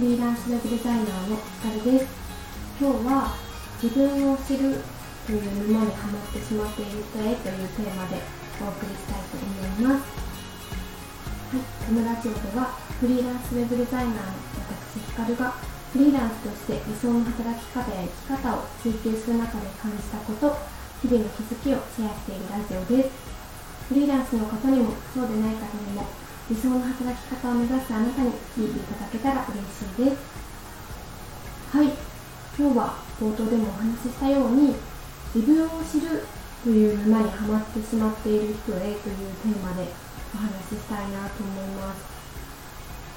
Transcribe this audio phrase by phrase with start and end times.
[0.00, 2.08] フリーランスウェブデザイナーのひかるです
[2.80, 3.36] 今日は
[3.84, 4.80] 自分を知る
[5.28, 8.16] という沼にハマってしまっている人へというテーマで
[8.64, 10.08] お送りしたいと思います
[11.52, 14.40] はい、このラジオではフリーランスウェブデザイナーの
[14.72, 15.52] 私ひかるが
[15.92, 20.56] フリーランスとして理想の働き方や生き方を追求する中で感じたこと
[21.04, 23.12] 日々の気づきをシェアしているラジオです
[23.92, 26.08] フリーランスの方にもそうでない方にも
[26.50, 30.18] 理想の働き方を目指すあなたに聞いていただけたら嬉しいです。
[31.70, 31.86] はい。
[32.58, 34.74] 今日は冒頭でもお話ししたように
[35.32, 36.26] 自分を知る
[36.64, 39.86] という沼にはまってしまっている人へというテーマで
[40.34, 42.02] お話ししたいなと思います。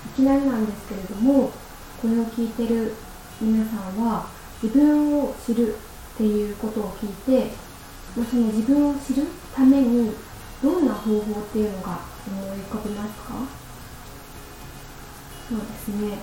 [0.05, 1.49] いきなりなんですけれども
[1.99, 2.93] これを聞いてる
[3.41, 4.29] 皆さんは
[4.61, 5.77] 自分を知るっ
[6.17, 7.49] ていうことを聞いて
[8.13, 9.25] その自分を知る
[9.55, 10.11] ために
[10.61, 13.02] どんな方法っていうのが思い浮かびます
[15.83, 16.17] ですね。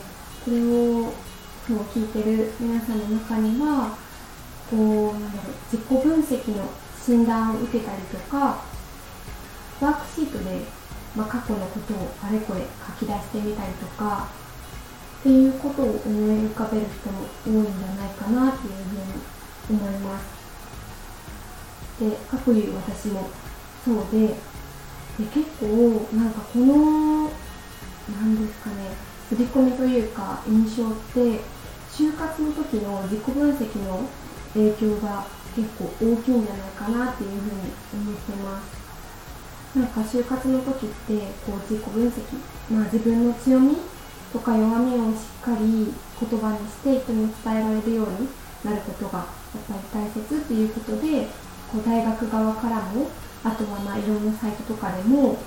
[0.45, 1.13] これを
[1.69, 3.97] 今日聞いてる皆さんの中には
[4.71, 6.65] こうなんだろう自己分析の
[7.05, 8.65] 診断を受けたりとか
[9.81, 10.63] ワークシートで、
[11.15, 14.29] まあ、過去のことをあれこれ書き出してみたりとか
[15.21, 18.73] っていうことを思い浮かべる人も多いんじゃないかなっていう
[19.69, 20.41] ふうに思います。
[22.01, 23.29] でかくいう私も
[23.85, 24.35] そうでで
[25.35, 25.67] 結構
[26.17, 27.31] なんかこの
[28.09, 31.41] 何ですかね刷り込みというか印象って
[31.89, 34.09] 就活の時の自己分析の
[34.55, 39.79] 影響が結構大きいんじゃないかなっていうふうに思ってます。
[39.79, 41.15] なんか就活の時って
[41.47, 43.77] こう自己分析まあ自分の強み
[44.33, 48.29] とか弱みをしっかり言葉にして人に伝えられるように
[48.65, 49.27] なることがやっ
[49.93, 51.29] ぱり大切っていうことで
[51.71, 53.09] こう大学側からも
[53.45, 55.39] あとはまあいろんなサイトとかでも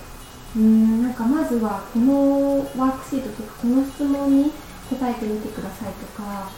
[0.55, 4.51] うんなんかまずはこのワークシートとかこの質問に
[4.89, 6.51] 答えてみてくださいとか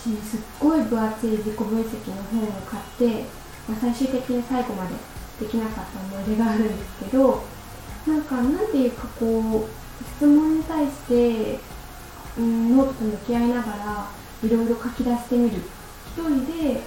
[0.00, 3.24] 私すっごい分厚い自己分析の本を買って、
[3.68, 4.94] まあ、最終的に最後まで
[5.40, 7.44] できなかった思い出があるんですけど
[8.06, 11.60] なんかなんていうかこう質問に対して
[12.38, 14.10] うんノートと向き合いながら
[14.42, 15.62] いろいろ書き出してみる。
[16.16, 16.80] 一人で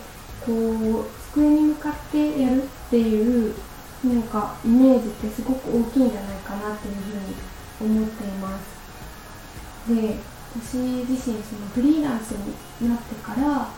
[0.46, 3.54] こう机に向かってやるっていう
[4.04, 8.82] なんかイメージってすごく大きいんじゃないかなっていうふうに思っています。
[9.88, 10.16] で
[10.54, 13.70] 私自身そのフリーランスになってから、ま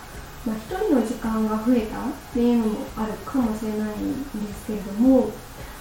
[0.47, 5.31] あ、1人の時間が増えたっていうのもあるかもしれないんですけれども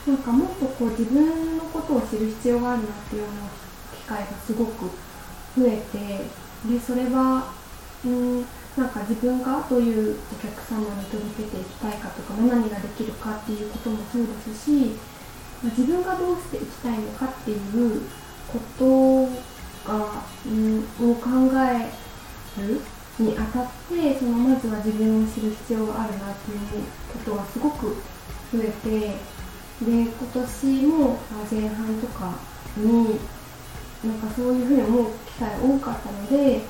[0.07, 3.49] なんかもっとこう自分のことを知る必要があるなっていうような
[3.97, 4.91] 機会がすごく
[5.57, 6.27] 増えて
[6.69, 7.53] でそれは
[8.05, 8.45] うん
[8.77, 14.97] なんか自分がどういうお客様に届けていきたいかとか何ができるかっていうこともそうですし
[15.63, 18.03] 自分がどうしていきたいのかっていう
[18.49, 19.27] こと
[19.87, 21.29] が、うん、を考
[21.59, 22.81] える
[23.19, 26.59] にあたってそのまずは自分を知る必要があるなっていう
[27.13, 27.97] ことがすごく
[28.53, 29.17] 増えてで
[29.85, 31.19] 今年も
[31.51, 32.35] 前半とか
[32.77, 33.19] に
[34.05, 36.61] なんかそういうふうに思う機会多かったので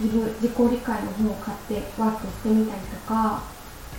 [0.00, 3.42] 自分自己理解の本を買ってワークしてみたりとか、ま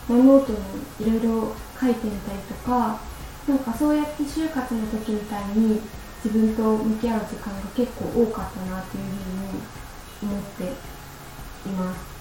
[0.09, 0.59] あ、ノートに
[1.07, 2.99] いろいろ書いてみたりとか
[3.47, 5.81] なんかそうやって就活の時みたいに
[6.23, 10.63] 自分と向き合う時間が結構多かったなっていうふうに思って
[11.69, 12.17] います。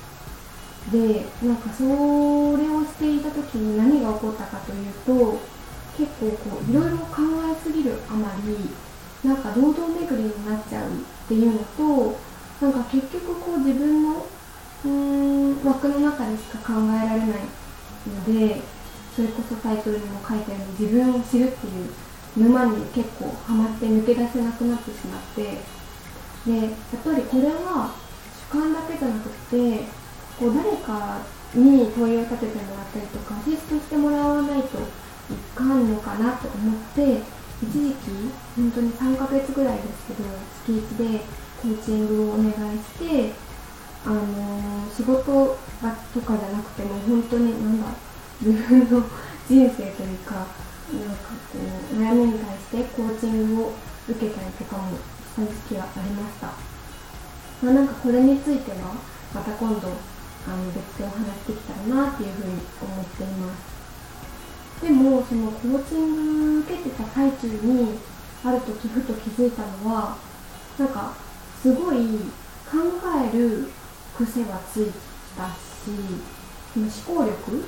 [0.92, 5.40] でなんかそれをしていた時に何が起こったかというと
[5.98, 8.56] 結構こういろいろ考えすぎるあまり
[9.28, 10.92] なんか堂々巡りになっちゃうっ
[11.26, 12.16] ていうのと
[12.60, 14.26] なんか結局こう自分の
[14.84, 17.28] うーん枠の中でしか考えられない
[18.06, 18.62] ので
[19.14, 21.90] それこそタイトルにも書いたように自分を知るっていう
[22.36, 25.42] 沼に結構ハマって抜け出せなくなってしまって
[26.44, 27.94] でやっぱりこれは
[28.48, 29.84] 主観だけじゃなくて
[30.38, 31.20] こう誰か
[31.54, 34.82] に問いを立ててもらったりとかアシストしてもらわないとい
[35.54, 37.20] かんのかなと思って
[37.62, 38.10] 一時期
[38.54, 40.24] 本当に3ヶ月ぐらいですけど
[40.66, 41.20] 月1で
[41.62, 43.32] コーチングをお願いして
[44.04, 44.22] あの、
[44.94, 47.88] 仕事とかじゃなくても本当になんだ
[48.40, 49.02] 自分の
[49.48, 50.46] 人生というかなん
[51.16, 53.72] かこう悩みに対してコーチングを
[54.08, 55.00] 受けたりとかもし
[55.34, 56.46] た時期がありました、
[57.62, 58.94] まあ、なんかこれについては
[59.34, 59.88] また今度
[60.46, 63.76] あの別でお話しできたらなっていうふうに思っています。
[64.82, 67.98] でもそのコーチング受けてた最中に
[68.44, 70.18] ある時ふと気づいたのは
[70.78, 71.14] なんか
[71.66, 71.96] すごい
[72.70, 72.78] 考
[73.34, 73.66] える
[74.16, 74.92] 癖はつい
[75.36, 75.90] たし
[76.76, 77.64] 思考力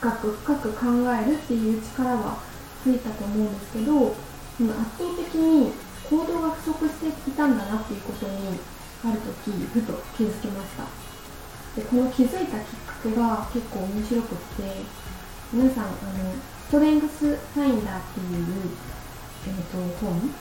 [0.00, 2.42] 深く深く考えるっていう力は
[2.82, 4.16] ついたと思うんですけど圧
[4.98, 5.70] 倒的に
[6.02, 8.58] 行動が不足していたんだなっていうことに
[9.06, 10.82] ある時ふと気づきました。
[11.76, 14.82] でこの気づいたきっかけが結構面白くって
[15.52, 15.94] 皆さんあの
[16.66, 18.46] ストレングスファインダーっていう、
[19.46, 20.34] えーと、本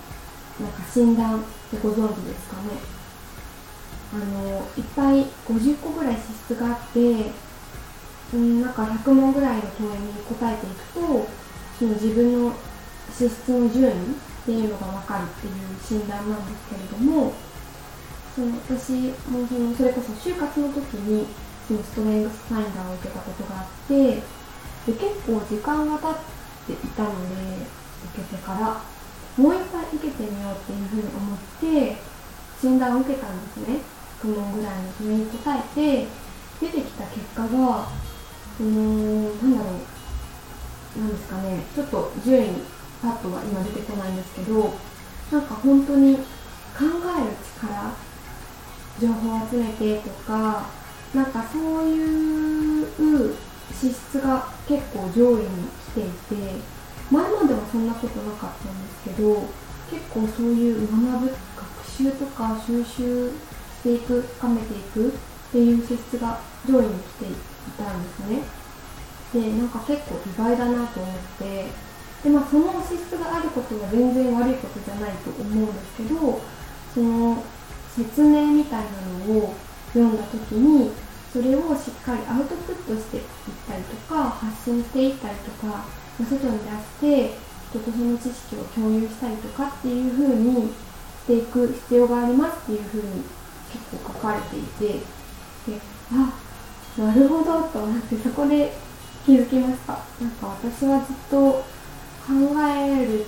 [0.62, 3.00] なんか診断ってご存知ですかね。
[4.12, 7.32] あのいっぱい50個ぐらい資質があって
[8.34, 11.28] うんなんか100問ぐらいの問いに答えていくと
[11.78, 12.54] その自分の
[13.12, 13.96] 資質の順位っ
[14.46, 15.54] ていうのが分かるっていう
[16.02, 17.34] 診断なんですけれども
[18.36, 21.28] その私もそのそれこそ就活の時に
[21.68, 26.16] そのストレングスファインダーを受けたことがあってで結構時間が経っ
[26.66, 27.36] ていたので
[28.16, 28.82] 受けてから
[29.40, 31.98] もう一回受けてみようっていうふうに思って
[32.60, 33.80] 診断を受けたんですね。
[34.22, 36.08] 9問ぐらいの問いに答えて
[36.60, 37.88] 出てきた結果が
[38.60, 39.72] うーんなんだろ
[40.98, 41.00] う。
[41.00, 41.64] なんですかね。
[41.74, 42.50] ちょっと順位
[43.02, 44.74] パッとは今出てこないんですけど
[45.32, 46.22] なんか本当に考
[46.82, 47.32] える
[47.62, 47.94] 力
[49.00, 50.70] 情報を集めてとか
[51.14, 53.36] なんかそういう
[53.72, 55.48] 資質が結構上位に
[55.96, 56.79] 来ていて
[57.12, 59.48] 前まではそんなことなかったんですけど
[59.90, 61.36] 結構そういう学ぶ学
[61.86, 65.12] 習とか収集していく深めていくっ
[65.52, 67.36] ていう資質が上位に来てい
[67.78, 68.42] たんですね。
[69.34, 71.68] でなんか結構意外だなと思って
[72.24, 76.42] でまあその資質があることは全然悪いことじゃないと思うんですけど
[76.94, 77.44] その
[77.96, 78.90] 説明みたいな
[79.26, 79.54] のを
[79.94, 80.92] 読んだ時に
[81.32, 83.24] それをしっかりアウトプットしていっ
[83.68, 85.86] たりとか発信していったりとか
[86.26, 86.66] 外に出
[87.30, 87.38] して
[87.70, 90.74] 人とその知識を共有したりとかっていう風にし
[91.28, 93.24] ていく必要がありますっていう風に
[93.72, 95.80] 結構書かれていてで
[96.12, 96.34] あ
[96.98, 98.74] なるほどと思ってそこで
[99.26, 99.94] 気づきました。
[100.20, 101.64] なんか私はずっと考
[102.68, 103.24] えるっ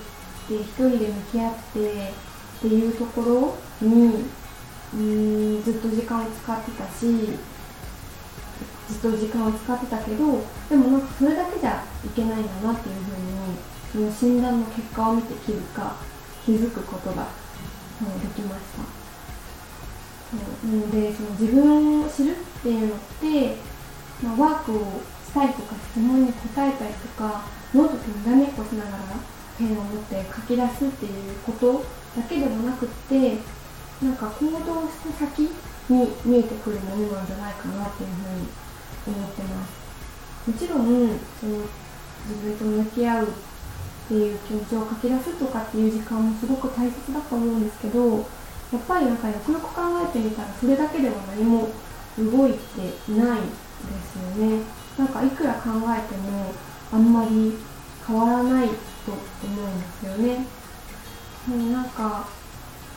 [0.47, 2.13] て一人で向き合って
[2.57, 4.25] っていうところに
[4.93, 7.37] うんずっと時間を使ってたし
[8.91, 15.95] ずっと時間を使ってたけどでもなんかそれだけじゃいけないんだなっていうふうにその診断の結果を見て気づか
[16.45, 17.27] 気づくことが
[18.21, 19.01] できました。
[20.31, 23.57] そうなのでその自分を知るっていうのって、
[24.23, 27.43] まあ、ワークをしたりとか質問に答えたりとか
[27.73, 28.97] ノートとにらめっこしながら
[29.57, 31.83] ペンを持って書き出すっていうこと
[32.15, 33.37] だけではなくって
[34.01, 35.49] なんか行動した先
[35.89, 38.47] に見えてくるものなんじゃないかなっていうふうに
[39.07, 41.57] 思ってますもちろんその
[42.27, 43.29] 自分と向き合うっ
[44.07, 51.69] ていう気持ちを書き出すとかっていう時間もすごく大切だと思うんですけどやっぱりなんかよくよく考えてみたらそれだけでは何も
[52.17, 53.47] 動いていないで
[54.03, 54.63] すよね。
[54.97, 56.53] なんかいくら考えても
[56.91, 57.57] あんまり
[58.05, 58.73] 変わらないと
[59.11, 60.45] 思うんですよね。
[61.47, 62.27] もうなんか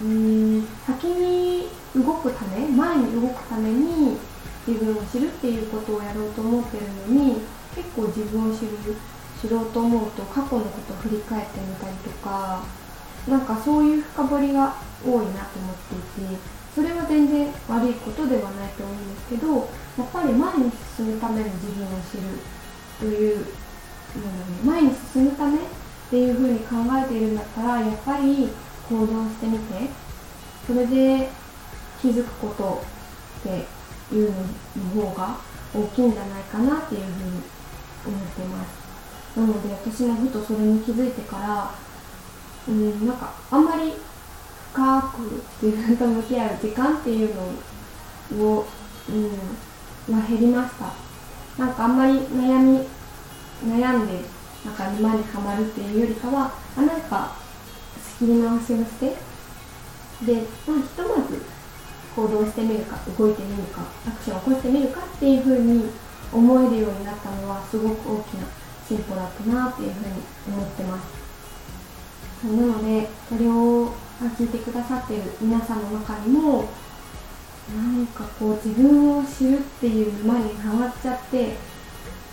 [0.02, 4.16] うん先に動くため前に動くために
[4.66, 7.36] 自分を知るっていうことをやろうと思ってるのに
[7.74, 8.70] 結構自分を知る
[9.40, 12.64] 知ろうと思うと過去のことを振り返ってみたりとか
[13.28, 14.74] なんかそういう深掘りが
[15.04, 16.38] 多いなと思っていて
[16.74, 22.22] それは全然悪いことではないと思うんですけどやっぱり前に進むための自分を知る
[22.98, 23.46] という
[24.64, 25.60] 前に進むためっ
[26.10, 28.48] ていうふうに考えているんだったらやっぱり
[28.88, 29.88] 行動してみて
[30.66, 31.28] それで
[32.00, 32.84] 気づくこと
[33.40, 33.73] って
[34.12, 34.36] いうの
[34.96, 35.36] の方が
[35.74, 37.42] 大きいんじゃないかなっていうふうに
[38.06, 39.38] 思ってます。
[39.38, 41.74] なので私もふとそれに気づいてから
[42.68, 43.94] うんなんかあんまり
[44.72, 48.66] 深く自分と向き合う時間っていうのを、
[49.08, 50.92] うん、は減りました。
[51.62, 52.86] なんかあんまり悩み
[53.64, 54.20] 悩んで
[54.64, 57.36] なんか沼にはまるっていうよりかはあなんか
[58.18, 59.16] 仕切り直しをして
[60.24, 61.53] で、まあ、ひとまず
[62.14, 65.90] 行動してみるか動いてみるかアクションを起こしてみるかっていうふうに
[66.32, 68.46] 思えるようになったのはすごく大きな
[68.88, 71.24] 進歩だったなっていうふうに思ってます。
[72.44, 73.92] なのでこれを
[74.36, 76.68] 聞いてくださってる皆さんの中にも
[77.74, 81.56] なんかこう自分を知るっていう沼にはまっちゃって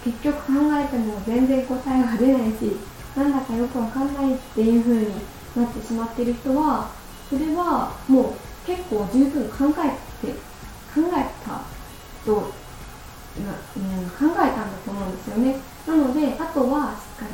[0.04, 2.76] 結局考えても全然答えが出ないし
[3.16, 5.08] なんだかよくわかんないっていう風に
[5.56, 6.90] なってしまってる人は
[7.30, 8.34] それはもう
[8.66, 10.34] 結構十分考えて
[10.94, 11.62] 考えた
[12.26, 12.44] と、うん、
[14.10, 15.56] 考えたんだと思うんですよね
[15.88, 17.32] なのであとはしっかり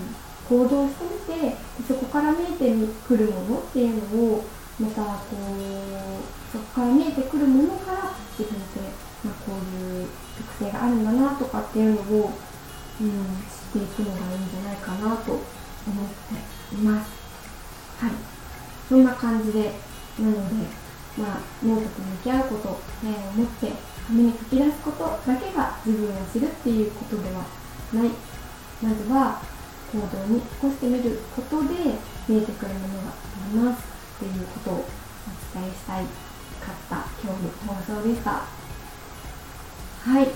[0.48, 1.55] 行動してみて
[1.88, 2.72] そこから見えて
[3.07, 4.46] くるものっていうのを
[4.79, 8.79] またこうそこから見えてくるものから自分って、
[9.24, 10.07] まあ、こういう
[10.38, 12.31] 特性があるんだなとかっていうのを、
[13.01, 13.10] うん、
[13.74, 15.43] 知っていくのがいいんじゃないかなと思っ
[16.69, 17.12] ています。
[18.00, 18.12] はい。
[18.88, 19.72] そんな感じで、
[20.19, 20.87] なので、
[21.17, 23.71] まあ、ノートと向き合うこと悩みを持って
[24.07, 27.45] 紙に書き出すことだけが自分を知るっていうことでは
[27.93, 28.12] ない。
[28.81, 29.41] まずは
[29.91, 31.74] 行動に起こしてみることで
[32.27, 33.13] 見えてくるものがあ
[33.51, 34.77] りますっていうことをお
[35.57, 40.25] 伝えしたいかった今日の放送でしたはい。
[40.25, 40.31] こ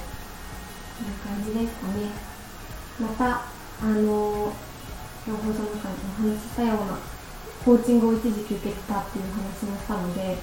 [1.03, 2.09] んな感じですかね。
[2.99, 3.45] また
[3.81, 4.53] あの
[5.27, 6.97] 今日放送の中でお話ししたような
[7.63, 10.37] コーチングを一時期受けてたっていう話もしたので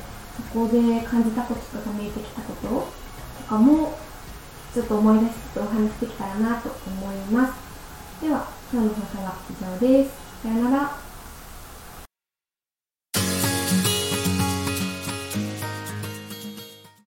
[0.53, 3.99] ここで感じたこととか見えてきたこととかも
[4.73, 7.55] ちょっと思い出しつつお話しできたらなと思います。
[8.23, 10.11] では今日の放送は以上です。
[10.43, 11.08] さよなら。